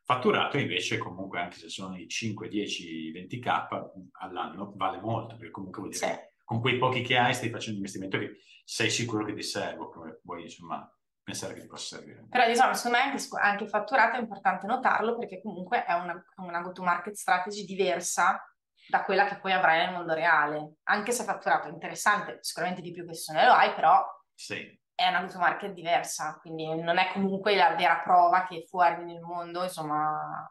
Fatturato 0.06 0.60
invece, 0.60 1.00
comunque, 1.00 1.40
anche 1.40 1.58
se 1.58 1.68
sono 1.68 1.98
i 1.98 2.08
5, 2.08 2.48
10, 2.48 3.12
20k 3.12 3.90
all'anno, 4.20 4.72
vale 4.76 5.00
molto, 5.02 5.36
perché 5.36 5.50
comunque 5.52 5.82
vuol 5.82 5.94
dire 5.94 6.06
Sì. 6.06 6.12
che 6.12 6.34
con 6.44 6.62
quei 6.62 6.78
pochi 6.78 7.02
che 7.02 7.18
hai 7.18 7.34
stai 7.34 7.50
facendo 7.50 7.80
un 7.80 7.86
investimento 7.86 8.20
che 8.20 8.38
sei 8.64 8.92
sicuro 8.92 9.26
che 9.26 9.34
ti 9.34 9.42
serve, 9.42 9.90
come 9.92 10.20
vuoi, 10.24 10.44
insomma, 10.44 10.88
pensare 11.24 11.56
che 11.56 11.62
ti 11.62 11.68
possa 11.68 11.96
servire. 11.96 12.24
Però 12.30 12.46
diciamo, 12.48 12.76
secondo 12.76 12.98
me 13.00 13.04
anche, 13.04 13.24
anche 13.42 13.68
fatturato 13.68 14.18
è 14.18 14.20
importante 14.20 14.68
notarlo 14.68 15.18
perché 15.18 15.42
comunque 15.42 15.84
è 15.86 15.94
una, 15.94 16.24
una 16.36 16.62
go-to-market 16.62 17.16
strategy 17.16 17.66
diversa 17.66 18.40
da 18.88 19.04
quella 19.04 19.26
che 19.26 19.40
poi 19.40 19.54
avrai 19.54 19.84
nel 19.86 19.96
mondo 19.96 20.14
reale. 20.14 20.76
Anche 20.84 21.12
se 21.14 21.24
fatturato 21.24 21.68
è 21.68 21.72
interessante, 21.72 22.38
sicuramente 22.42 22.84
di 22.84 22.92
più 22.92 23.08
che 23.08 23.16
se 23.16 23.34
ne 23.34 23.44
lo 23.44 23.54
hai, 23.54 23.74
però 23.74 24.06
Sì, 24.36 24.80
è 24.96 25.08
una 25.10 25.22
go-to-market 25.22 25.74
diversa, 25.74 26.38
quindi 26.40 26.66
non 26.82 26.98
è 26.98 27.12
comunque 27.12 27.56
la 27.56 27.76
vera 27.76 28.00
prova 28.02 28.46
che 28.48 28.66
fuori 28.68 29.04
nel 29.04 29.20
mondo, 29.22 29.64
insomma, 29.64 30.50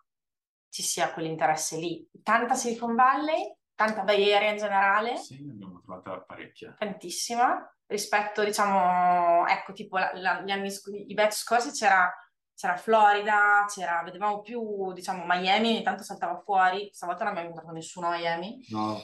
ci 0.69 0.83
sia 0.83 1.13
quell'interesse 1.13 1.77
lì. 1.79 2.09
Tanta 2.23 2.55
Silicon 2.55 2.95
Valley, 2.95 3.57
tanta 3.75 4.03
Bay 4.03 4.33
Area 4.33 4.51
in 4.51 4.59
generale, 4.59 5.17
sì, 5.17 5.43
ne 5.45 5.53
abbiamo 5.53 5.81
trovata 5.81 6.21
parecchia. 6.21 6.75
tantissima, 6.79 7.75
rispetto, 7.87 8.45
diciamo, 8.45 9.47
ecco, 9.47 9.73
tipo 9.73 9.99
la- 9.99 10.13
la- 10.15 10.41
gli 10.43 10.51
anni, 10.51 10.71
i 11.07 11.15
batch 11.15 11.35
scorsi 11.35 11.71
c'era 11.71 12.13
c'era 12.57 12.77
Florida, 12.77 13.65
c'era, 13.67 14.01
vedevamo 14.05 14.41
più, 14.41 14.93
diciamo, 14.93 15.25
Miami, 15.27 15.71
ogni 15.71 15.83
tanto 15.83 16.05
saltava 16.05 16.41
fuori, 16.45 16.89
stavolta 16.93 17.25
non 17.25 17.33
abbiamo 17.33 17.49
incontrato 17.49 17.77
nessuno 17.77 18.07
a 18.07 18.11
Miami. 18.17 18.65
No, 18.69 19.03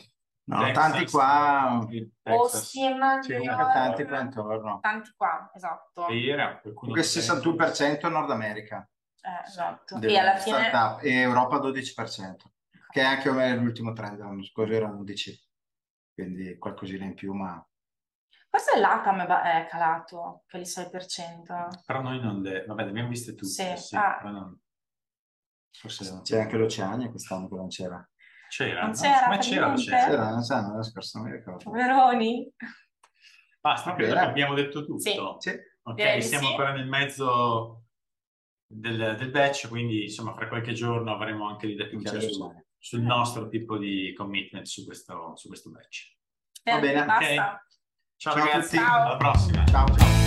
no, 0.50 0.64
Texas, 0.64 0.75
tanti 0.75 1.11
qua. 1.11 1.88
Austin, 2.25 2.99
New 2.99 3.42
York, 3.42 3.73
tanti 3.73 4.04
qua 4.04 4.21
intorno. 4.21 4.78
tanti 4.80 5.12
qua, 5.16 5.50
esatto. 5.54 6.09
E 6.09 6.35
qualcuno 6.35 6.75
Comunque 6.75 7.00
il 7.00 7.07
61% 7.07 8.11
Nord 8.11 8.30
America, 8.30 8.88
Eh, 9.23 9.47
esatto. 9.47 10.00
E 10.00 10.19
alla 10.19 10.37
fine, 10.37 10.69
startup, 10.69 11.04
e 11.04 11.12
Europa 11.12 11.59
12%, 11.59 12.37
che 12.90 13.00
è 13.00 13.04
anche 13.04 13.30
l'ultimo 13.54 13.92
trend 13.92 14.16
dell'anno 14.16 14.45
scorso 14.45 14.73
era 14.73 14.88
11%, 14.88 15.35
quindi 16.14 16.59
qualcosina 16.59 17.04
in 17.04 17.14
più, 17.14 17.33
ma 17.33 17.64
forse 18.50 18.78
l'ATAM 18.78 19.21
è 19.21 19.66
calato 19.71 20.42
per 20.47 20.61
il 20.61 20.66
6%. 20.66 21.83
Però 21.87 22.02
noi 22.02 22.21
non 22.21 22.42
le... 22.42 22.64
Vabbè, 22.66 22.83
le 22.83 22.90
abbiamo 22.90 23.09
viste 23.09 23.35
tutte, 23.35 23.76
Sì, 23.76 23.76
sì, 23.76 23.97
ah. 23.97 24.16
però 24.16 24.30
non... 24.30 24.61
Forse 25.73 26.21
c'è 26.23 26.40
anche 26.40 26.57
l'Oceania 26.57 27.09
quest'anno 27.09 27.49
che 27.49 27.54
non 27.54 27.69
c'era. 27.69 28.04
C'era, 28.50 28.80
Non 28.80 28.90
no? 28.90 28.97
c'era 28.97 29.28
Ma 29.28 29.38
c'era, 29.38 29.73
c'era. 29.75 30.07
C'era, 30.07 30.30
non 30.30 30.42
so, 30.42 30.54
l'anno 30.54 30.83
scorso 30.83 31.19
non 31.19 31.28
mi 31.30 31.37
ricordo. 31.37 31.64
Poveroni. 31.64 32.52
Basta, 33.61 33.95
credo 33.95 34.12
bene. 34.14 34.25
che 34.25 34.30
abbiamo 34.30 34.54
detto 34.54 34.85
tutto. 34.85 35.00
Sì. 35.00 35.12
Sì, 35.38 35.50
Ok, 35.83 35.95
Direi 35.97 36.16
di 36.16 36.23
siamo 36.23 36.45
sì. 36.47 36.50
ancora 36.50 36.73
nel 36.73 36.87
mezzo 36.87 37.85
del, 38.66 39.16
del 39.19 39.30
batch, 39.30 39.69
quindi 39.69 40.02
insomma 40.04 40.35
fra 40.35 40.47
qualche 40.49 40.73
giorno 40.73 41.12
avremo 41.14 41.49
anche 41.49 41.66
l'idea 41.66 41.87
più 41.87 41.95
non 41.97 42.04
chiara 42.04 42.21
su- 42.21 42.26
l'Oceania. 42.38 42.64
sul 42.78 43.00
nostro 43.00 43.49
tipo 43.49 43.78
di 43.78 44.12
commitment 44.16 44.66
su 44.66 44.85
questo, 44.85 45.35
su 45.37 45.49
questo 45.49 45.71
batch. 45.71 46.16
Va 46.64 46.78
bene. 46.78 47.04
Basta. 47.04 47.64
Ciao, 48.16 48.35
Ciao 48.35 48.42
a 48.42 48.47
ragazzi, 48.47 48.76
tutti. 48.76 48.88
alla 48.90 49.16
prossima. 49.16 49.64
Ciao, 49.64 49.87
ciao. 49.87 50.20